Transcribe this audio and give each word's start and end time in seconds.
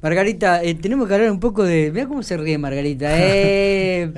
Margarita, 0.00 0.62
eh, 0.62 0.74
tenemos 0.74 1.08
que 1.08 1.14
hablar 1.14 1.30
un 1.30 1.40
poco 1.40 1.64
de. 1.64 1.90
Mira 1.92 2.06
cómo 2.06 2.22
se 2.22 2.36
ríe 2.36 2.56
Margarita, 2.58 3.08
eh. 3.12 4.12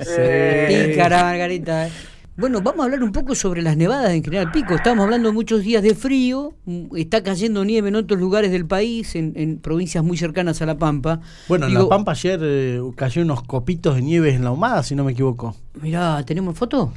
Pícara, 0.89 1.23
Margarita. 1.23 1.89
Bueno, 2.37 2.61
vamos 2.61 2.81
a 2.81 2.83
hablar 2.85 3.03
un 3.03 3.11
poco 3.11 3.35
sobre 3.35 3.61
las 3.61 3.75
nevadas 3.77 4.11
en 4.13 4.23
General 4.23 4.51
Pico. 4.51 4.73
Estamos 4.73 5.03
hablando 5.03 5.33
muchos 5.33 5.63
días 5.63 5.83
de 5.83 5.93
frío, 5.95 6.53
mm, 6.65 6.95
está 6.97 7.21
cayendo 7.23 7.63
nieve 7.65 7.89
en 7.89 7.95
otros 7.95 8.19
lugares 8.19 8.51
del 8.51 8.65
país, 8.65 9.15
en, 9.15 9.33
en 9.35 9.59
provincias 9.59 10.03
muy 10.03 10.17
cercanas 10.17 10.61
a 10.61 10.65
La 10.65 10.77
Pampa. 10.77 11.19
Bueno, 11.47 11.65
en 11.65 11.71
Digo, 11.71 11.83
La 11.83 11.89
Pampa 11.89 12.11
ayer 12.13 12.39
eh, 12.41 12.79
cayó 12.95 13.21
unos 13.23 13.43
copitos 13.43 13.95
de 13.95 14.01
nieve 14.01 14.33
en 14.33 14.43
la 14.43 14.51
humada, 14.51 14.81
si 14.83 14.95
no 14.95 15.03
me 15.03 15.11
equivoco. 15.11 15.55
Mirá, 15.81 16.23
¿tenemos 16.25 16.57
foto? 16.57 16.93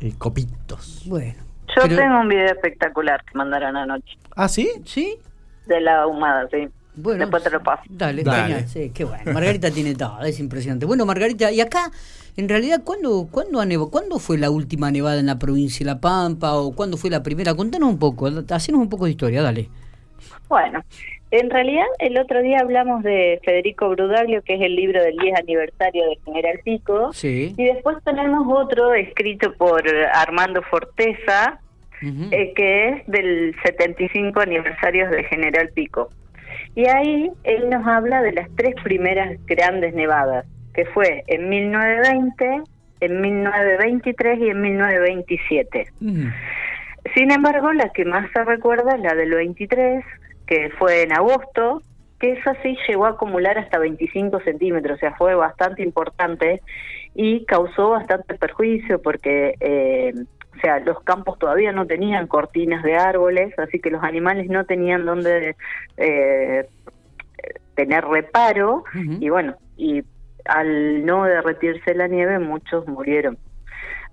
Eh, 0.00 0.12
copitos. 0.16 1.02
Bueno. 1.06 1.34
Yo 1.76 1.82
Pero- 1.82 1.96
tengo 1.96 2.20
un 2.20 2.28
video 2.28 2.46
espectacular 2.46 3.22
que 3.30 3.36
mandaron 3.36 3.76
anoche 3.76 4.16
¿Ah, 4.36 4.48
sí? 4.48 4.70
¿Sí? 4.84 5.16
de 5.66 5.80
la 5.82 6.02
ahumada, 6.02 6.48
sí. 6.50 6.66
Bueno, 7.00 7.20
Después 7.20 7.42
te 7.44 7.50
lo 7.50 7.62
paso. 7.62 7.82
Dale, 7.88 8.22
Dale. 8.22 8.42
genial, 8.42 8.68
sí, 8.68 8.90
qué 8.94 9.04
bueno. 9.04 9.32
Margarita 9.32 9.70
tiene 9.70 9.94
todo, 9.94 10.20
es 10.22 10.38
impresionante. 10.40 10.84
Bueno, 10.86 11.06
Margarita, 11.06 11.50
y 11.52 11.60
acá, 11.60 11.90
en 12.36 12.48
realidad, 12.48 12.82
¿cuándo, 12.84 13.28
cuándo, 13.30 13.62
nevo- 13.64 13.90
¿cuándo 13.90 14.18
fue 14.18 14.38
la 14.38 14.50
última 14.50 14.90
nevada 14.90 15.18
en 15.20 15.26
la 15.26 15.38
provincia 15.38 15.84
de 15.84 15.92
La 15.92 16.00
Pampa? 16.00 16.54
¿O 16.54 16.72
cuándo 16.74 16.96
fue 16.96 17.10
la 17.10 17.22
primera? 17.22 17.54
Contanos 17.54 17.88
un 17.88 17.98
poco, 17.98 18.28
hacenos 18.50 18.80
un 18.80 18.88
poco 18.88 19.04
de 19.04 19.12
historia, 19.12 19.42
dale. 19.42 19.68
Bueno, 20.48 20.82
en 21.30 21.50
realidad 21.50 21.84
el 21.98 22.18
otro 22.18 22.40
día 22.42 22.58
hablamos 22.60 23.02
de 23.02 23.38
Federico 23.44 23.88
Brudaglio, 23.90 24.42
que 24.42 24.54
es 24.54 24.60
el 24.62 24.74
libro 24.76 25.02
del 25.02 25.16
10 25.18 25.38
aniversario 25.38 26.04
de 26.08 26.18
General 26.24 26.58
Pico, 26.64 27.12
Sí. 27.12 27.54
y 27.56 27.64
después 27.64 27.98
tenemos 28.04 28.46
otro 28.50 28.94
escrito 28.94 29.52
por 29.54 29.82
Armando 30.14 30.62
Forteza, 30.62 31.60
eh, 32.00 32.52
que 32.54 32.88
es 32.88 33.06
del 33.08 33.54
75 33.62 34.40
aniversario 34.40 35.10
de 35.10 35.24
General 35.24 35.68
Pico. 35.74 36.08
Y 36.78 36.86
ahí 36.86 37.28
él 37.42 37.70
nos 37.70 37.84
habla 37.88 38.22
de 38.22 38.30
las 38.30 38.48
tres 38.54 38.76
primeras 38.84 39.36
grandes 39.46 39.94
nevadas, 39.94 40.46
que 40.72 40.84
fue 40.84 41.24
en 41.26 41.48
1920, 41.48 42.62
en 43.00 43.20
1923 43.20 44.38
y 44.38 44.50
en 44.50 44.60
1927. 44.60 45.88
Mm. 45.98 46.28
Sin 47.16 47.32
embargo, 47.32 47.72
la 47.72 47.88
que 47.88 48.04
más 48.04 48.30
se 48.30 48.44
recuerda 48.44 48.94
es 48.94 49.00
la 49.00 49.16
del 49.16 49.34
23, 49.34 50.04
que 50.46 50.70
fue 50.78 51.02
en 51.02 51.10
agosto, 51.10 51.82
que 52.20 52.34
esa 52.34 52.54
sí 52.62 52.78
llegó 52.86 53.06
a 53.06 53.10
acumular 53.10 53.58
hasta 53.58 53.80
25 53.80 54.38
centímetros, 54.42 54.98
o 54.98 55.00
sea, 55.00 55.16
fue 55.16 55.34
bastante 55.34 55.82
importante 55.82 56.62
y 57.12 57.44
causó 57.46 57.90
bastante 57.90 58.34
perjuicio 58.34 59.02
porque, 59.02 59.54
eh, 59.58 60.14
o 60.58 60.60
sea, 60.60 60.80
los 60.80 61.00
campos 61.04 61.38
todavía 61.38 61.72
no 61.72 61.86
tenían 61.86 62.26
cortinas 62.26 62.82
de 62.82 62.96
árboles, 62.96 63.56
así 63.58 63.78
que 63.80 63.90
los 63.90 64.02
animales 64.02 64.48
no 64.50 64.64
tenían 64.64 65.06
donde 65.06 65.56
eh, 65.96 66.68
tener 67.74 68.04
reparo 68.04 68.82
y 69.20 69.28
bueno, 69.30 69.54
y 69.76 70.02
al 70.44 71.06
no 71.06 71.24
derretirse 71.24 71.94
la 71.94 72.08
nieve 72.08 72.38
muchos 72.38 72.86
murieron. 72.88 73.38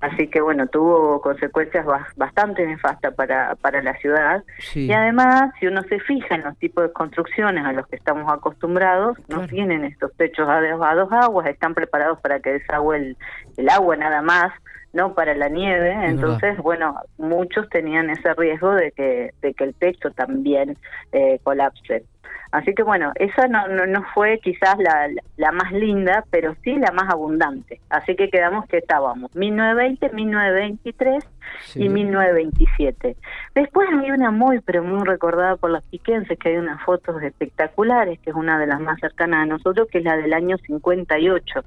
Así 0.02 0.27
que 0.27 0.41
bueno, 0.41 0.67
tuvo 0.67 1.21
consecuencias 1.21 1.85
bas- 1.85 2.13
bastante 2.17 2.67
nefastas 2.67 3.15
para, 3.15 3.55
para 3.55 3.81
la 3.81 3.95
ciudad. 3.95 4.43
Sí. 4.59 4.85
Y 4.87 4.93
además, 4.93 5.52
si 5.59 5.67
uno 5.67 5.81
se 5.83 5.99
fija 6.02 6.35
en 6.35 6.43
los 6.43 6.55
tipos 6.59 6.83
de 6.83 6.93
construcciones 6.93 7.65
a 7.65 7.71
los 7.71 7.87
que 7.87 7.95
estamos 7.95 8.31
acostumbrados, 8.31 9.17
no 9.30 9.47
tienen 9.47 9.85
estos 9.85 10.13
techos 10.17 10.47
a 10.49 10.59
dos, 10.61 10.81
a 10.83 10.93
dos 10.95 11.11
aguas, 11.11 11.47
están 11.47 11.73
preparados 11.73 12.19
para 12.19 12.39
que 12.39 12.52
desagüe 12.52 12.97
el, 12.97 13.17
el 13.57 13.69
agua 13.69 13.95
nada 13.95 14.21
más, 14.21 14.52
no 14.95 15.13
para 15.13 15.35
la 15.35 15.49
nieve. 15.49 15.91
Entonces, 16.05 16.57
bueno, 16.57 16.95
muchos 17.17 17.69
tenían 17.69 18.09
ese 18.09 18.33
riesgo 18.33 18.73
de 18.73 18.91
que, 18.91 19.31
de 19.41 19.53
que 19.53 19.63
el 19.65 19.75
techo 19.75 20.09
también 20.11 20.77
eh, 21.11 21.39
colapse. 21.43 22.03
Así 22.52 22.73
que 22.73 22.83
bueno, 22.83 23.11
esa 23.15 23.47
no, 23.49 23.67
no, 23.67 23.85
no 23.85 24.05
fue 24.13 24.39
quizás 24.41 24.77
la, 24.77 25.09
la 25.35 25.52
más 25.52 25.73
linda, 25.73 26.23
pero 26.29 26.55
sí 26.63 26.73
la 26.77 26.91
más 26.93 27.11
abundante. 27.11 27.81
Así 27.89 28.15
que 28.15 28.29
quedamos 28.29 28.65
que 28.67 28.77
estábamos 28.77 29.35
1920, 29.35 30.09
1923 30.15 31.23
Sí. 31.65 31.83
y 31.83 31.89
1927. 31.89 33.15
Después 33.53 33.87
hay 34.02 34.11
una 34.11 34.31
muy, 34.31 34.59
pero 34.61 34.83
muy 34.83 35.05
recordada 35.05 35.55
por 35.58 35.70
los 35.70 35.83
piquenses, 35.86 36.37
que 36.39 36.49
hay 36.49 36.58
unas 36.58 36.81
fotos 36.83 37.21
espectaculares, 37.21 38.20
que 38.20 38.30
es 38.31 38.36
una 38.36 38.58
de 38.59 38.67
las 38.67 38.80
más 38.80 38.99
cercanas 38.99 39.43
a 39.43 39.45
nosotros, 39.45 39.87
que 39.91 39.99
es 39.99 40.03
la 40.03 40.17
del 40.17 40.33
año 40.33 40.58
58. 40.58 41.64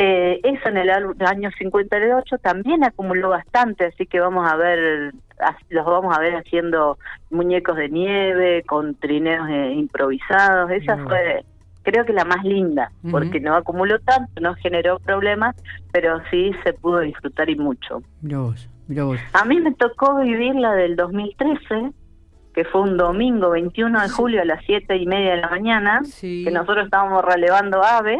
Eh, 0.00 0.40
eso 0.44 0.68
en 0.68 0.76
el 0.76 0.90
año 1.26 1.50
58 1.58 2.38
también 2.38 2.84
acumuló 2.84 3.30
bastante, 3.30 3.86
así 3.86 4.06
que 4.06 4.20
vamos 4.20 4.48
a 4.48 4.54
ver, 4.56 5.12
los 5.70 5.84
vamos 5.84 6.16
a 6.16 6.20
ver 6.20 6.36
haciendo 6.36 6.98
muñecos 7.30 7.76
de 7.76 7.88
nieve, 7.88 8.62
con 8.64 8.94
trineos 8.94 9.48
eh, 9.50 9.72
improvisados. 9.74 10.70
Esa 10.70 10.96
Mm. 10.96 11.04
fue, 11.08 11.44
creo 11.82 12.04
que 12.04 12.12
la 12.12 12.24
más 12.24 12.44
linda, 12.44 12.92
porque 13.10 13.40
no 13.40 13.56
acumuló 13.56 13.98
tanto, 13.98 14.40
no 14.40 14.54
generó 14.54 15.00
problemas, 15.00 15.56
pero 15.92 16.20
sí 16.30 16.52
se 16.62 16.74
pudo 16.74 17.00
disfrutar 17.00 17.50
y 17.50 17.56
mucho. 17.56 18.00
Mirá 18.22 18.38
vos, 18.38 18.68
mirá 18.86 19.02
vos. 19.02 19.18
A 19.32 19.44
mí 19.46 19.60
me 19.60 19.74
tocó 19.74 20.20
vivir 20.20 20.54
la 20.54 20.74
del 20.74 20.94
2013, 20.94 21.90
que 22.54 22.64
fue 22.66 22.82
un 22.82 22.96
domingo 22.96 23.50
21 23.50 24.00
de 24.00 24.08
julio 24.10 24.42
a 24.42 24.44
las 24.44 24.64
siete 24.64 24.96
y 24.96 25.06
media 25.06 25.32
de 25.32 25.40
la 25.40 25.48
mañana, 25.50 26.00
Sí. 26.04 26.44
que 26.44 26.52
nosotros 26.52 26.84
estábamos 26.84 27.24
relevando 27.24 27.82
aves, 27.82 28.18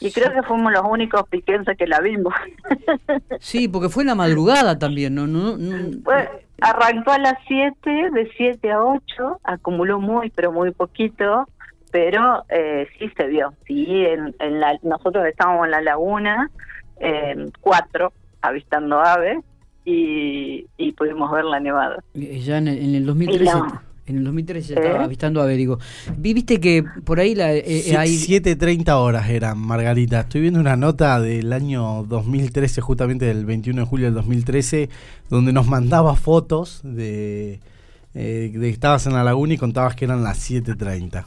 y 0.00 0.10
creo 0.12 0.32
que 0.32 0.42
fuimos 0.42 0.72
los 0.72 0.82
únicos 0.88 1.28
piquenses 1.28 1.76
que 1.76 1.86
la 1.86 2.00
vimos. 2.00 2.32
Sí, 3.40 3.68
porque 3.68 3.88
fue 3.88 4.02
en 4.02 4.08
la 4.08 4.14
madrugada 4.14 4.78
también, 4.78 5.14
¿no? 5.14 5.26
no, 5.26 5.56
no- 5.56 6.02
arrancó 6.60 7.12
a 7.12 7.18
las 7.18 7.34
7, 7.48 7.74
de 8.12 8.30
7 8.36 8.70
a 8.70 8.82
8, 8.84 9.40
acumuló 9.44 9.98
muy, 9.98 10.28
pero 10.30 10.52
muy 10.52 10.72
poquito, 10.72 11.48
pero 11.90 12.44
eh, 12.50 12.86
sí 12.98 13.10
se 13.16 13.26
vio. 13.28 13.54
Sí, 13.66 13.86
en, 14.06 14.34
en 14.38 14.60
la, 14.60 14.78
nosotros 14.82 15.24
estábamos 15.26 15.64
en 15.64 15.70
la 15.70 15.80
laguna, 15.80 16.50
en 16.98 17.50
cuatro, 17.62 18.12
avistando 18.42 19.00
aves, 19.00 19.38
y, 19.86 20.66
y 20.76 20.92
pudimos 20.92 21.30
ver 21.32 21.44
la 21.46 21.60
nevada. 21.60 22.02
Eh, 22.14 22.40
Ya 22.40 22.58
en 22.58 22.68
el, 22.68 22.78
en 22.78 22.94
el 22.96 23.06
2013, 23.06 23.42
Y 23.42 23.46
la- 23.46 23.82
en 24.10 24.18
el 24.18 24.24
2013 24.24 24.74
ya 24.74 24.80
¿Eh? 24.80 24.84
estaba 24.86 25.04
avistando 25.04 25.40
ave, 25.40 25.56
digo. 25.56 25.78
Vi- 26.18 26.34
Viste 26.34 26.60
que 26.60 26.84
por 27.04 27.20
ahí 27.20 27.34
la, 27.34 27.54
eh, 27.54 27.96
hay... 27.96 28.16
7.30 28.16 28.88
horas 28.94 29.28
eran, 29.30 29.58
Margarita. 29.58 30.20
Estoy 30.20 30.42
viendo 30.42 30.60
una 30.60 30.76
nota 30.76 31.20
del 31.20 31.52
año 31.52 32.04
2013, 32.08 32.80
justamente 32.80 33.24
del 33.24 33.44
21 33.46 33.80
de 33.82 33.86
julio 33.86 34.06
del 34.06 34.14
2013, 34.14 34.88
donde 35.30 35.52
nos 35.52 35.66
mandaba 35.66 36.14
fotos 36.16 36.80
de, 36.82 37.60
eh, 38.14 38.50
de 38.52 38.60
que 38.60 38.68
estabas 38.70 39.06
en 39.06 39.12
la 39.14 39.24
laguna 39.24 39.54
y 39.54 39.58
contabas 39.58 39.94
que 39.96 40.04
eran 40.04 40.22
las 40.22 40.50
7.30. 40.50 41.24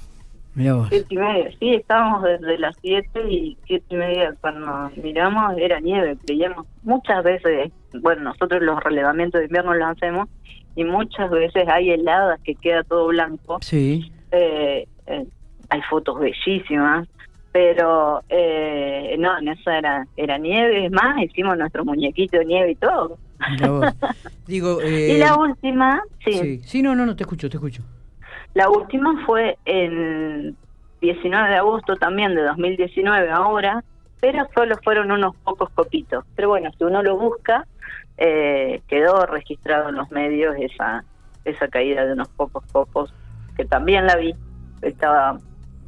Siete 0.90 1.08
y 1.10 1.18
media, 1.18 1.50
sí, 1.60 1.74
estábamos 1.76 2.24
desde 2.24 2.58
las 2.60 2.76
7 2.82 3.08
y 3.30 3.58
siete 3.66 3.86
y 3.90 3.96
media 3.96 4.36
cuando 4.40 4.92
miramos 5.02 5.56
era 5.58 5.80
nieve, 5.80 6.16
creíamos 6.26 6.68
muchas 6.84 7.24
veces, 7.24 7.72
bueno, 8.02 8.22
nosotros 8.24 8.62
los 8.62 8.80
relevamientos 8.84 9.40
de 9.40 9.46
invierno 9.48 9.74
los 9.74 9.90
hacemos 9.90 10.30
y 10.76 10.84
muchas 10.84 11.30
veces 11.32 11.68
hay 11.68 11.92
heladas 11.92 12.40
que 12.44 12.56
queda 12.56 12.84
todo 12.84 13.08
blanco, 13.08 13.58
Sí. 13.62 14.12
eh, 14.32 14.88
eh, 15.08 15.26
hay 15.70 15.82
fotos 15.90 16.20
bellísimas, 16.20 17.08
pero 17.52 18.24
eh, 18.30 19.16
no, 19.20 19.38
en 19.38 19.48
esa 19.48 19.78
era, 19.78 20.08
era 20.18 20.38
nieve, 20.38 20.86
es 20.86 20.92
más, 20.92 21.22
hicimos 21.22 21.58
nuestro 21.58 21.86
muñequito 21.86 22.38
de 22.38 22.46
nieve 22.46 22.72
y 22.72 22.76
todo. 22.76 23.18
Digo, 24.48 24.82
eh, 24.82 25.14
y 25.16 25.18
la 25.18 25.36
última, 25.36 26.02
sí, 26.24 26.34
sí. 26.34 26.62
Sí, 26.64 26.82
no, 26.82 26.96
no, 26.96 27.06
no, 27.06 27.16
te 27.16 27.24
escucho, 27.24 27.50
te 27.50 27.58
escucho. 27.58 27.84
La 28.54 28.70
última 28.70 29.24
fue 29.26 29.58
en 29.66 30.56
19 31.02 31.50
de 31.50 31.56
agosto 31.56 31.96
también 31.96 32.36
de 32.36 32.44
2019 32.44 33.30
ahora, 33.32 33.84
pero 34.22 34.48
solo 34.56 34.76
fueron 34.84 35.12
unos 35.12 35.36
pocos 35.38 35.70
copitos. 35.72 36.24
Pero 36.36 36.50
bueno, 36.50 36.70
si 36.78 36.84
uno 36.84 37.02
lo 37.04 37.18
busca, 37.18 37.66
eh, 38.18 38.82
quedó 38.88 39.26
registrado 39.26 39.90
en 39.90 39.96
los 39.96 40.10
medios 40.12 40.56
esa 40.60 41.04
esa 41.46 41.68
caída 41.68 42.06
de 42.06 42.14
unos 42.14 42.30
pocos 42.30 42.64
copos, 42.72 43.14
que 43.58 43.66
también 43.66 44.06
la 44.08 44.16
vi. 44.16 44.34
Estaba 44.82 45.38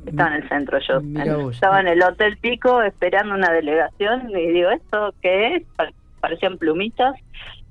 estaba 0.06 0.36
en 0.36 0.44
el 0.44 0.50
centro 0.50 0.78
yo. 0.80 1.00
En- 1.34 1.36
estaba 1.56 1.80
en 1.80 1.88
el 1.88 2.04
Hotel 2.04 2.38
Pico 2.38 2.82
esperando 2.82 3.34
una 3.36 3.52
delegación 3.52 4.30
y 4.32 4.48
digo, 4.52 4.70
¿esto 4.70 5.14
qué 5.22 5.56
es? 5.56 5.64
Pa- 5.78 5.92
Parecían 6.20 6.58
plumitas 6.58 7.16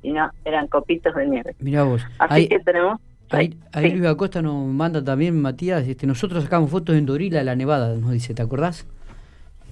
y 0.03 0.13
no, 0.13 0.31
eran 0.45 0.69
copitos 0.69 1.15
de 1.15 1.27
nieve. 1.27 1.55
Mirá 1.59 1.83
vos. 1.83 2.07
Así 2.19 2.49
que 2.49 2.61
tenemos... 2.61 3.01
ahí, 3.39 3.57
ahí 3.73 3.91
sí. 3.91 3.97
Luis 3.97 4.09
Acosta 4.11 4.43
nos 4.43 4.67
manda 4.67 5.03
también, 5.05 5.41
Matías, 5.41 5.87
este, 5.87 6.07
nosotros 6.07 6.43
sacamos 6.45 6.71
fotos 6.71 6.97
en 6.97 7.07
Dorila 7.07 7.39
de 7.39 7.45
la 7.45 7.57
Nevada, 7.57 7.95
nos 7.97 8.13
dice, 8.13 8.35
¿te 8.35 8.43
acordás? 8.43 8.87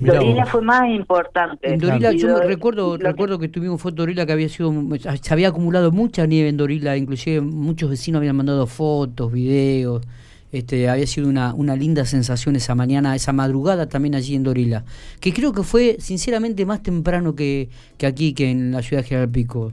Mirá 0.01 0.15
Dorila 0.15 0.43
vos. 0.43 0.51
fue 0.51 0.63
más 0.63 0.89
importante. 0.89 1.73
En 1.75 1.79
Dorila, 1.79 2.13
yo 2.13 2.29
me 2.39 2.45
recuerdo, 2.47 2.99
que- 2.99 3.05
recuerdo 3.05 3.39
que 3.39 3.49
tuvimos 3.49 3.81
foto 3.81 3.95
de 3.97 4.03
Dorila 4.03 4.27
que 4.27 4.33
había 4.33 4.49
sido, 4.49 4.73
se 5.21 5.33
había 5.33 5.49
acumulado 5.49 5.93
mucha 5.93 6.27
nieve 6.27 6.49
en 6.49 6.57
Dorila, 6.57 6.97
inclusive 6.97 7.41
muchos 7.41 7.91
vecinos 7.91 8.19
habían 8.19 8.35
mandado 8.37 8.67
fotos, 8.67 9.31
videos, 9.31 10.03
este, 10.51 10.89
había 10.89 11.07
sido 11.07 11.29
una, 11.29 11.55
una 11.55 11.77
linda 11.77 12.05
sensación 12.05 12.57
esa 12.57 12.75
mañana, 12.75 13.15
esa 13.15 13.33
madrugada 13.33 13.89
también 13.89 14.15
allí 14.15 14.35
en 14.35 14.43
Dorila, 14.43 14.85
que 15.21 15.33
creo 15.33 15.53
que 15.53 15.63
fue 15.63 15.97
sinceramente 16.01 16.67
más 16.67 16.83
temprano 16.83 17.35
que, 17.35 17.69
que 17.97 18.07
aquí, 18.07 18.33
que 18.35 18.51
en 18.51 18.73
la 18.73 18.83
ciudad 18.83 19.03
de 19.03 19.09
General 19.09 19.31
Pico. 19.31 19.73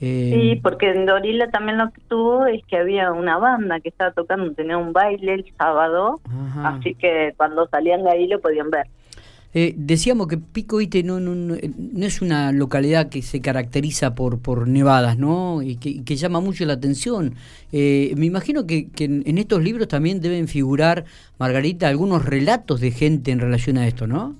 Eh, 0.00 0.30
sí, 0.32 0.60
porque 0.62 0.90
en 0.90 1.06
Dorila 1.06 1.50
también 1.50 1.78
lo 1.78 1.90
que 1.90 2.00
tuvo 2.08 2.46
es 2.46 2.64
que 2.66 2.76
había 2.76 3.10
una 3.12 3.38
banda 3.38 3.80
que 3.80 3.88
estaba 3.88 4.12
tocando, 4.12 4.52
tenía 4.52 4.78
un 4.78 4.92
baile 4.92 5.34
el 5.34 5.52
sábado, 5.56 6.20
así 6.64 6.94
que 6.94 7.34
cuando 7.36 7.66
salían 7.68 8.04
de 8.04 8.10
ahí 8.10 8.28
lo 8.28 8.40
podían 8.40 8.70
ver. 8.70 8.86
Eh, 9.54 9.74
decíamos 9.76 10.26
que 10.26 10.36
Pico 10.36 10.80
Ite 10.80 11.02
no, 11.02 11.20
no, 11.20 11.34
no, 11.34 12.06
es 12.06 12.20
una 12.20 12.52
localidad 12.52 13.08
que 13.08 13.22
se 13.22 13.40
caracteriza 13.40 14.14
por, 14.14 14.40
por 14.40 14.68
nevadas, 14.68 15.16
¿no? 15.18 15.62
Y 15.62 15.76
que, 15.76 16.16
llama 16.16 16.40
mucho 16.40 16.66
la 16.66 16.74
atención. 16.74 17.34
Eh, 17.72 18.12
me 18.16 18.26
imagino 18.26 18.66
que, 18.66 18.90
que 18.90 19.04
en, 19.04 19.38
estos 19.38 19.62
libros 19.62 19.88
también 19.88 20.20
deben 20.20 20.48
figurar, 20.48 21.06
Margarita, 21.38 21.88
algunos 21.88 22.24
relatos 22.26 22.80
de 22.80 22.90
gente 22.90 23.30
en 23.30 23.40
relación 23.40 23.78
a 23.78 23.88
esto, 23.88 24.06
¿no? 24.06 24.36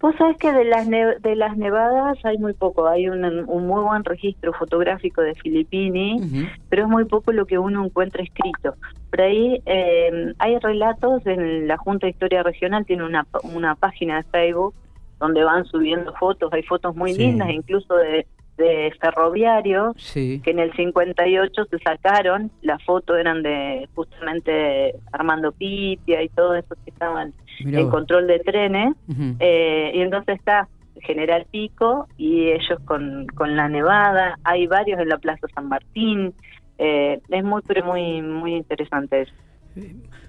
Vos 0.00 0.14
sabés 0.16 0.38
que 0.38 0.50
de 0.50 0.64
las, 0.64 0.88
de 0.88 1.36
las 1.36 1.58
nevadas 1.58 2.18
hay 2.24 2.38
muy 2.38 2.54
poco, 2.54 2.88
hay 2.88 3.08
un, 3.08 3.22
un 3.24 3.66
muy 3.66 3.82
buen 3.82 4.02
registro 4.02 4.54
fotográfico 4.54 5.20
de 5.20 5.34
Filippini, 5.34 6.48
pero 6.70 6.84
es 6.84 6.88
muy 6.88 7.04
poco 7.04 7.32
lo 7.32 7.44
que 7.44 7.58
uno 7.58 7.84
encuentra 7.84 8.22
escrito. 8.22 8.74
Por 9.10 9.20
ahí 9.20 9.60
eh, 9.66 10.32
hay 10.38 10.58
relatos 10.58 11.26
en 11.26 11.68
la 11.68 11.76
Junta 11.76 12.06
de 12.06 12.12
Historia 12.12 12.42
Regional, 12.42 12.86
tiene 12.86 13.04
una, 13.04 13.26
una 13.42 13.74
página 13.74 14.16
de 14.16 14.22
Facebook 14.22 14.74
donde 15.18 15.44
van 15.44 15.66
subiendo 15.66 16.14
fotos, 16.14 16.50
hay 16.54 16.62
fotos 16.62 16.96
muy 16.96 17.12
lindas, 17.12 17.50
incluso 17.50 17.94
de, 17.96 18.26
de 18.60 18.92
ferroviarios, 19.00 19.96
que 20.14 20.40
en 20.44 20.58
el 20.58 20.72
58 20.74 21.64
se 21.64 21.78
sacaron, 21.78 22.50
las 22.60 22.82
fotos 22.84 23.18
eran 23.18 23.42
de 23.42 23.88
justamente 23.94 24.94
Armando 25.12 25.50
Pipia 25.52 26.22
y 26.22 26.28
todos 26.28 26.58
esos 26.58 26.78
que 26.84 26.90
estaban 26.90 27.32
en 27.58 27.88
control 27.90 28.26
de 28.26 28.38
trenes, 28.40 28.94
eh, 29.40 29.92
y 29.94 30.00
entonces 30.00 30.36
está 30.36 30.68
General 31.00 31.46
Pico 31.50 32.06
y 32.18 32.50
ellos 32.50 32.78
con, 32.84 33.26
con 33.34 33.56
la 33.56 33.68
Nevada, 33.68 34.38
hay 34.44 34.66
varios 34.66 35.00
en 35.00 35.08
la 35.08 35.18
Plaza 35.18 35.46
San 35.54 35.68
Martín, 35.68 36.34
eh, 36.78 37.20
es 37.28 37.44
muy, 37.44 37.62
pero 37.66 37.84
muy, 37.84 38.20
muy 38.22 38.54
interesante 38.54 39.22
eso. 39.22 39.32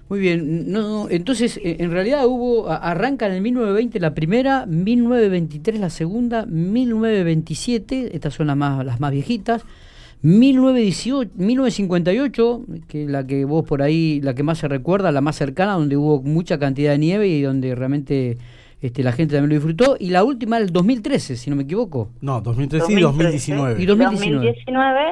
Muy 0.08 0.20
bien, 0.20 0.70
no, 0.70 1.08
entonces 1.08 1.56
eh, 1.56 1.76
en 1.78 1.90
realidad 1.90 2.26
hubo, 2.26 2.70
arranca 2.70 3.26
en 3.26 3.32
el 3.32 3.40
1920 3.40 3.98
la 3.98 4.12
primera, 4.12 4.66
1923 4.66 5.80
la 5.80 5.88
segunda, 5.88 6.44
1927, 6.44 8.14
estas 8.14 8.34
son 8.34 8.48
las 8.48 8.56
más, 8.56 8.84
las 8.84 9.00
más 9.00 9.10
viejitas, 9.10 9.64
1918, 10.20 11.30
1958, 11.34 12.62
que 12.88 13.06
la 13.06 13.26
que 13.26 13.44
vos 13.44 13.64
por 13.64 13.80
ahí, 13.80 14.20
la 14.20 14.34
que 14.34 14.42
más 14.42 14.58
se 14.58 14.68
recuerda, 14.68 15.10
la 15.12 15.22
más 15.22 15.36
cercana, 15.36 15.72
donde 15.72 15.96
hubo 15.96 16.20
mucha 16.22 16.58
cantidad 16.58 16.92
de 16.92 16.98
nieve 16.98 17.28
y 17.28 17.40
donde 17.40 17.74
realmente 17.74 18.36
este, 18.82 19.02
la 19.02 19.12
gente 19.12 19.34
también 19.34 19.48
lo 19.48 19.54
disfrutó. 19.54 19.96
Y 19.98 20.10
la 20.10 20.22
última, 20.24 20.58
el 20.58 20.70
2013, 20.70 21.36
si 21.36 21.50
no 21.50 21.56
me 21.56 21.62
equivoco. 21.62 22.10
No, 22.20 22.40
2013 22.40 22.92
y 22.92 23.00
2019. 23.00 23.82
Y 23.82 23.86
2019. 23.86 24.54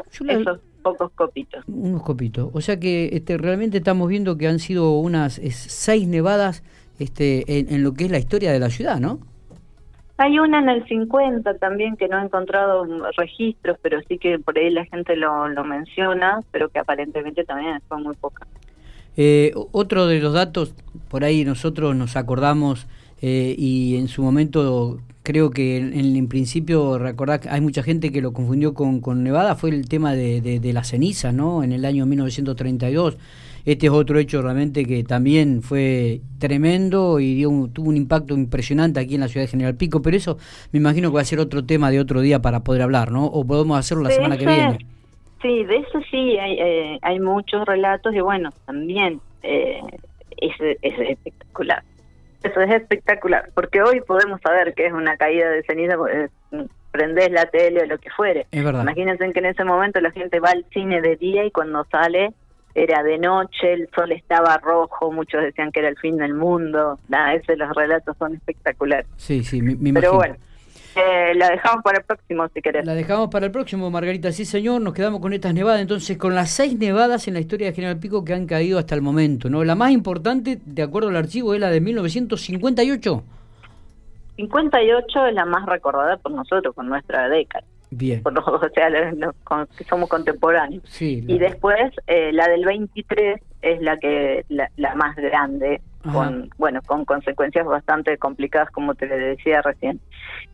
2019 0.06 0.69
pocos 0.80 1.10
copitos. 1.12 1.64
Unos 1.68 2.02
copitos. 2.02 2.50
O 2.52 2.60
sea 2.60 2.78
que 2.78 3.10
este, 3.12 3.36
realmente 3.38 3.78
estamos 3.78 4.08
viendo 4.08 4.36
que 4.36 4.48
han 4.48 4.58
sido 4.58 4.98
unas 4.98 5.34
seis 5.34 6.06
nevadas 6.08 6.62
este, 6.98 7.44
en, 7.46 7.82
lo 7.82 7.94
que 7.94 8.04
es 8.04 8.10
la 8.10 8.18
historia 8.18 8.52
de 8.52 8.58
la 8.58 8.70
ciudad, 8.70 9.00
¿no? 9.00 9.20
Hay 10.18 10.38
una 10.38 10.58
en 10.58 10.68
el 10.68 10.86
50 10.86 11.54
también 11.54 11.96
que 11.96 12.06
no 12.06 12.20
he 12.20 12.24
encontrado 12.24 12.84
registros, 13.16 13.78
pero 13.80 14.00
sí 14.06 14.18
que 14.18 14.38
por 14.38 14.58
ahí 14.58 14.68
la 14.68 14.84
gente 14.84 15.16
lo, 15.16 15.48
lo 15.48 15.64
menciona, 15.64 16.40
pero 16.50 16.68
que 16.68 16.78
aparentemente 16.78 17.44
también 17.44 17.80
son 17.88 18.02
muy 18.02 18.14
pocas. 18.16 18.46
Eh, 19.16 19.52
otro 19.72 20.06
de 20.06 20.20
los 20.20 20.34
datos, 20.34 20.74
por 21.08 21.24
ahí 21.24 21.44
nosotros 21.44 21.96
nos 21.96 22.16
acordamos 22.16 22.86
eh, 23.20 23.54
y 23.56 23.96
en 23.96 24.08
su 24.08 24.22
momento 24.22 24.98
creo 25.22 25.50
que 25.50 25.76
en, 25.76 26.28
principio, 26.28 26.98
recordar 26.98 27.40
hay 27.50 27.60
mucha 27.60 27.82
gente 27.82 28.10
que 28.10 28.20
lo 28.20 28.32
confundió 28.32 28.74
con, 28.74 29.00
con 29.00 29.22
Nevada, 29.22 29.54
fue 29.54 29.70
el 29.70 29.88
tema 29.88 30.14
de, 30.14 30.40
de, 30.40 30.72
la 30.72 30.84
ceniza, 30.84 31.32
¿no? 31.32 31.62
En 31.62 31.72
el 31.72 31.84
año 31.84 32.06
1932. 32.06 33.18
Este 33.66 33.86
es 33.86 33.92
otro 33.92 34.18
hecho 34.18 34.40
realmente 34.40 34.86
que 34.86 35.04
también 35.04 35.60
fue 35.62 36.22
tremendo 36.38 37.20
y 37.20 37.34
dio 37.34 37.50
tuvo 37.72 37.90
un 37.90 37.96
impacto 37.96 38.34
impresionante 38.34 39.00
aquí 39.00 39.16
en 39.16 39.20
la 39.20 39.28
ciudad 39.28 39.44
de 39.44 39.50
General 39.50 39.76
Pico, 39.76 40.00
pero 40.00 40.16
eso 40.16 40.38
me 40.72 40.78
imagino 40.78 41.10
que 41.10 41.16
va 41.16 41.20
a 41.20 41.26
ser 41.26 41.40
otro 41.40 41.64
tema 41.64 41.90
de 41.90 42.00
otro 42.00 42.22
día 42.22 42.40
para 42.40 42.60
poder 42.60 42.80
hablar, 42.80 43.12
¿no? 43.12 43.26
O 43.26 43.44
podemos 43.46 43.78
hacerlo 43.78 44.04
la 44.04 44.10
semana 44.10 44.38
que 44.38 44.46
viene. 44.46 44.78
Sí, 45.42 45.64
de 45.64 45.76
eso 45.76 46.00
sí, 46.10 46.38
hay, 46.38 46.58
eh, 46.58 46.98
hay 47.02 47.20
muchos 47.20 47.66
relatos 47.66 48.14
y 48.14 48.20
bueno, 48.20 48.50
también 48.64 49.20
eh, 49.42 49.80
es, 50.38 50.52
es 50.80 50.98
espectacular. 51.10 51.82
Eso 52.42 52.60
es 52.60 52.70
espectacular, 52.70 53.50
porque 53.54 53.82
hoy 53.82 54.00
podemos 54.00 54.40
saber 54.40 54.74
que 54.74 54.86
es 54.86 54.92
una 54.92 55.16
caída 55.16 55.50
de 55.50 55.62
ceniza, 55.62 55.96
pues, 55.96 56.30
prendés 56.90 57.30
la 57.30 57.46
tele 57.46 57.82
o 57.82 57.86
lo 57.86 57.98
que 57.98 58.10
fuere. 58.10 58.46
Imagínense 58.50 59.32
que 59.32 59.38
en 59.38 59.46
ese 59.46 59.64
momento 59.64 60.00
la 60.00 60.10
gente 60.10 60.40
va 60.40 60.50
al 60.50 60.64
cine 60.72 61.00
de 61.00 61.16
día 61.16 61.44
y 61.44 61.50
cuando 61.50 61.84
sale 61.84 62.32
era 62.74 63.02
de 63.02 63.18
noche, 63.18 63.72
el 63.72 63.88
sol 63.94 64.12
estaba 64.12 64.56
rojo, 64.58 65.10
muchos 65.10 65.42
decían 65.42 65.72
que 65.72 65.80
era 65.80 65.88
el 65.88 65.98
fin 65.98 66.16
del 66.16 66.34
mundo. 66.34 66.98
Nada, 67.08 67.34
esos 67.34 67.58
los 67.58 67.74
relatos 67.74 68.16
son 68.16 68.34
espectaculares. 68.34 69.06
Sí, 69.16 69.42
sí, 69.42 69.60
me, 69.60 69.92
Pero 69.92 70.14
bueno, 70.14 70.36
eh, 71.00 71.34
la 71.34 71.50
dejamos 71.50 71.82
para 71.82 71.98
el 71.98 72.04
próximo, 72.04 72.48
si 72.52 72.60
querés. 72.60 72.84
La 72.84 72.94
dejamos 72.94 73.28
para 73.30 73.46
el 73.46 73.52
próximo, 73.52 73.90
Margarita. 73.90 74.32
Sí, 74.32 74.44
señor. 74.44 74.80
Nos 74.80 74.94
quedamos 74.94 75.20
con 75.20 75.32
estas 75.32 75.54
nevadas. 75.54 75.80
Entonces, 75.80 76.16
con 76.18 76.34
las 76.34 76.50
seis 76.50 76.78
nevadas 76.78 77.26
en 77.28 77.34
la 77.34 77.40
historia 77.40 77.68
de 77.68 77.72
General 77.74 77.98
Pico 77.98 78.24
que 78.24 78.34
han 78.34 78.46
caído 78.46 78.78
hasta 78.78 78.94
el 78.94 79.02
momento. 79.02 79.48
¿no? 79.48 79.64
La 79.64 79.74
más 79.74 79.90
importante, 79.92 80.58
de 80.64 80.82
acuerdo 80.82 81.08
al 81.08 81.16
archivo, 81.16 81.54
es 81.54 81.60
la 81.60 81.70
de 81.70 81.80
1958. 81.80 83.24
58 84.36 85.26
es 85.26 85.34
la 85.34 85.44
más 85.44 85.66
recordada 85.66 86.16
por 86.16 86.32
nosotros, 86.32 86.74
con 86.74 86.88
nuestra 86.88 87.28
década. 87.28 87.64
Bien. 87.90 88.22
Por 88.22 88.38
o 88.38 88.60
sea, 88.74 88.88
los, 88.90 89.34
que 89.76 89.84
somos 89.84 90.08
contemporáneos. 90.08 90.82
Sí, 90.86 91.24
Y 91.26 91.38
después, 91.38 91.92
eh, 92.06 92.32
la 92.32 92.48
del 92.48 92.64
23 92.64 93.40
es 93.62 93.80
la 93.82 93.98
que 93.98 94.44
la, 94.48 94.70
la 94.76 94.94
más 94.94 95.16
grande 95.16 95.80
con 96.12 96.48
bueno 96.56 96.80
con 96.86 97.04
consecuencias 97.04 97.66
bastante 97.66 98.16
complicadas 98.16 98.70
como 98.70 98.94
te 98.94 99.06
decía 99.06 99.62
recién. 99.62 100.00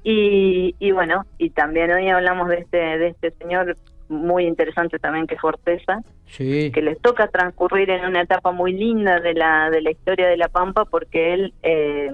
Y, 0.02 0.74
y 0.78 0.90
bueno 0.90 1.24
y 1.38 1.50
también 1.50 1.90
hoy 1.92 2.08
hablamos 2.08 2.48
de 2.48 2.58
este 2.58 2.76
de 2.76 3.08
este 3.08 3.30
señor 3.32 3.76
muy 4.08 4.46
interesante 4.46 4.98
también 4.98 5.26
que 5.26 5.34
es 5.34 5.40
Forteza 5.40 6.02
que 6.36 6.82
les 6.82 7.00
toca 7.00 7.28
transcurrir 7.28 7.90
en 7.90 8.04
una 8.04 8.22
etapa 8.22 8.52
muy 8.52 8.72
linda 8.72 9.20
de 9.20 9.34
la 9.34 9.70
de 9.70 9.82
la 9.82 9.90
historia 9.90 10.28
de 10.28 10.36
la 10.36 10.48
Pampa 10.48 10.84
porque 10.84 11.34
él 11.34 11.54
eh, 11.62 12.10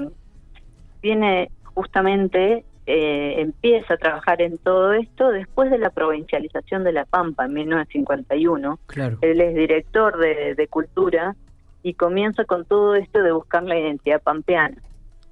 viene 1.02 1.50
justamente 1.74 2.64
eh, 2.86 3.34
empieza 3.38 3.94
a 3.94 3.96
trabajar 3.96 4.42
en 4.42 4.58
todo 4.58 4.92
esto 4.92 5.30
después 5.30 5.70
de 5.70 5.78
la 5.78 5.90
provincialización 5.90 6.84
de 6.84 6.92
La 6.92 7.04
Pampa 7.04 7.46
en 7.46 7.54
1951. 7.54 8.78
Claro. 8.86 9.18
Él 9.20 9.40
es 9.40 9.54
director 9.54 10.18
de, 10.18 10.54
de 10.54 10.68
cultura 10.68 11.36
y 11.82 11.94
comienza 11.94 12.44
con 12.44 12.64
todo 12.64 12.94
esto 12.94 13.22
de 13.22 13.32
buscar 13.32 13.62
la 13.64 13.78
identidad 13.78 14.22
pampeana. 14.22 14.76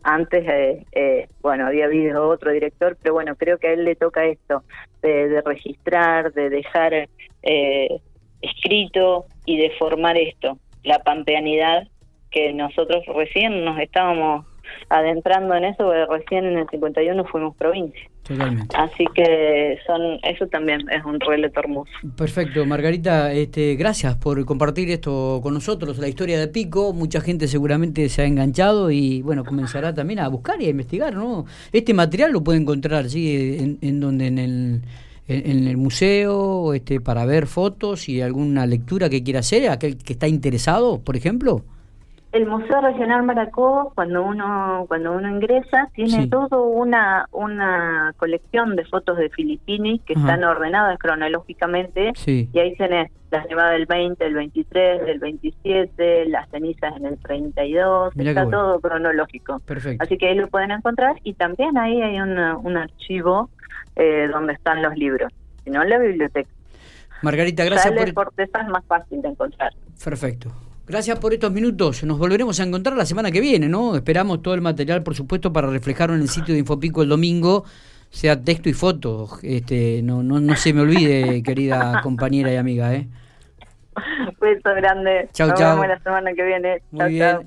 Antes, 0.03 0.49
eh, 0.49 0.87
eh, 0.93 1.29
bueno, 1.43 1.67
había 1.67 1.85
habido 1.85 2.29
otro 2.29 2.53
director, 2.53 2.97
pero 3.03 3.15
bueno, 3.15 3.37
creo 3.37 3.59
que 3.59 3.69
a 3.69 3.73
él 3.73 3.85
le 3.85 3.97
toca 3.97 4.25
esto, 4.25 4.65
de, 5.03 5.43
registrar, 5.45 6.33
de 6.33 6.49
dejar 6.49 7.09
eh, 7.43 8.01
escrito 8.41 9.27
y 9.45 9.59
de 9.59 9.71
formar 9.79 10.17
esto, 10.17 10.59
la 10.85 11.01
pampeanidad, 11.01 11.87
que 12.31 12.53
nosotros 12.53 13.05
recién 13.15 13.65
nos 13.65 13.79
estábamos 13.79 14.47
adentrando 14.89 15.55
en 15.55 15.65
eso, 15.65 15.85
porque 15.85 16.07
recién 16.07 16.45
en 16.45 16.59
el 16.59 16.69
51 16.69 17.25
fuimos 17.27 17.57
provincia. 17.57 18.01
Totalmente. 18.23 18.77
Así 18.77 19.05
que 19.15 19.79
son 19.87 20.19
eso 20.23 20.47
también 20.47 20.83
es 20.91 21.05
un 21.05 21.19
relato 21.19 21.61
hermoso. 21.61 21.91
Perfecto, 22.17 22.65
Margarita, 22.65 23.33
este, 23.33 23.75
gracias 23.77 24.17
por 24.17 24.45
compartir 24.45 24.91
esto 24.91 25.41
con 25.43 25.55
nosotros, 25.55 25.99
la 25.99 26.09
historia 26.09 26.39
de 26.39 26.49
Pico. 26.49 26.93
Mucha 26.93 27.21
gente 27.21 27.49
seguramente 27.49 28.09
se 28.09 28.23
ha 28.23 28.27
enganchado 28.27 28.91
y 28.91 29.23
bueno, 29.23 29.45
comenzará 29.45 29.95
también 29.95 30.21
a 30.21 30.29
buscar 30.29 30.61
y 30.63 30.67
a 30.67 30.71
investigar, 30.71 31.15
¿no? 31.15 31.47
Este 31.73 31.95
material 31.95 32.33
lo 32.33 32.45
puede 32.45 32.59
encontrar, 32.59 33.07
¿sí? 33.07 33.57
En, 33.59 33.79
en 33.81 34.01
donde 34.01 34.27
en 34.27 34.39
el 34.39 34.83
en, 35.31 35.69
el 35.69 35.77
museo, 35.77 36.75
este, 36.75 37.01
para 37.01 37.25
ver 37.25 37.47
fotos 37.47 38.09
y 38.09 38.21
alguna 38.21 38.67
lectura 38.67 39.09
que 39.09 39.23
quiera 39.23 39.41
hacer, 39.41 39.69
aquel 39.69 39.97
que 39.97 40.13
está 40.13 40.27
interesado, 40.29 41.01
por 41.01 41.17
ejemplo. 41.17 41.65
El 42.33 42.47
Museo 42.47 42.81
Regional 42.81 43.25
Maracó, 43.25 43.93
cuando 43.95 44.23
uno 44.23 44.85
cuando 44.87 45.13
uno 45.13 45.29
ingresa, 45.29 45.89
tiene 45.95 46.29
todo 46.29 46.63
una 46.63 47.27
una 47.33 48.15
colección 48.17 48.77
de 48.77 48.85
fotos 48.85 49.19
de 49.19 49.31
Filipinis 49.31 50.01
que 50.03 50.13
están 50.13 50.45
ordenadas 50.45 50.97
cronológicamente 50.99 52.13
y 52.27 52.59
ahí 52.59 52.77
tenés 52.77 53.11
las 53.33 53.47
nevadas 53.49 53.73
del 53.73 53.87
20, 53.87 54.23
del 54.23 54.35
23, 54.35 55.07
del 55.07 55.19
27, 55.19 56.27
las 56.27 56.49
cenizas 56.51 56.97
en 56.97 57.07
el 57.07 57.19
32, 57.19 58.13
está 58.17 58.49
todo 58.49 58.81
cronológico. 58.81 59.61
Perfecto. 59.61 60.05
Así 60.05 60.17
que 60.17 60.29
ahí 60.29 60.35
lo 60.35 60.49
pueden 60.49 60.71
encontrar 60.73 61.17
y 61.23 61.35
también 61.35 61.79
ahí 61.79 62.01
hay 62.01 62.21
un 62.21 62.77
archivo 62.77 63.51
eh, 63.97 64.29
donde 64.33 64.53
están 64.53 64.83
los 64.83 64.97
libros, 64.97 65.33
si 65.65 65.71
no 65.71 65.83
en 65.83 65.91
la 65.91 65.99
biblioteca. 65.99 66.49
Margarita, 67.23 67.65
gracias 67.65 67.93
por... 67.93 68.15
por 68.15 68.33
es 68.37 68.69
más 68.69 68.85
fácil 68.87 69.21
de 69.21 69.29
encontrar. 69.29 69.73
Perfecto. 70.03 70.51
Gracias 70.91 71.19
por 71.21 71.33
estos 71.33 71.53
minutos. 71.53 72.03
Nos 72.03 72.19
volveremos 72.19 72.59
a 72.59 72.65
encontrar 72.65 72.97
la 72.97 73.07
semana 73.07 73.31
que 73.31 73.41
viene, 73.41 73.69
¿no? 73.69 73.95
Esperamos 73.95 74.43
todo 74.43 74.55
el 74.55 74.61
material, 74.61 75.05
por 75.05 75.15
supuesto, 75.15 75.53
para 75.53 75.69
reflejarlo 75.69 76.17
en 76.17 76.23
el 76.23 76.29
sitio 76.29 76.53
de 76.53 76.59
Infopico 76.61 77.03
el 77.03 77.09
domingo 77.09 77.65
sea 78.11 78.41
texto 78.43 78.69
y 78.69 78.73
foto. 78.73 79.29
Este, 79.43 80.03
no, 80.03 80.23
no, 80.25 80.41
no 80.41 80.57
se 80.57 80.73
me 80.73 80.81
olvide, 80.81 81.43
querida 81.47 82.01
compañera 82.03 82.53
y 82.53 82.57
amiga. 82.57 82.93
¿eh? 82.93 83.07
Beso 84.41 84.71
grande. 84.75 85.29
Chau, 85.33 85.49
Nos 85.49 85.59
chau. 85.59 85.77
vemos 85.77 85.87
la 85.89 86.03
semana 86.03 86.33
que 86.35 86.43
viene. 86.45 86.83
Muy 86.91 86.99
Chau, 86.99 87.09
bien. 87.09 87.21
chau. 87.21 87.39